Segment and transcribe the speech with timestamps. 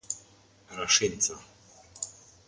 [0.77, 1.35] Rashinca